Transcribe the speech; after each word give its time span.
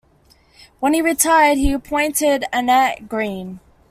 When 0.79 0.95
he 0.95 1.01
retired 1.03 1.59
he 1.59 1.71
appointed 1.71 2.45
Anette 2.51 3.07
Greene. 3.07 3.59